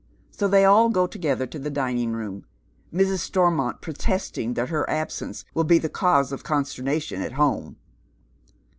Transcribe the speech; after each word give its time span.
So 0.31 0.49
tliey 0.49 0.67
all 0.67 0.89
go 0.89 1.05
together 1.05 1.45
to 1.45 1.59
the 1.59 1.69
dining 1.69 2.11
room, 2.13 2.43
Mrs. 2.91 3.19
Stor 3.19 3.51
mont 3.51 3.81
proteeting 3.81 4.55
that 4.55 4.69
her 4.69 4.89
absence 4.89 5.45
will 5.53 5.63
be 5.63 5.77
the 5.77 5.89
cause 5.89 6.31
of 6.31 6.43
consterna 6.43 6.99
tion 6.99 7.21
at 7.21 7.33
home. 7.33 7.77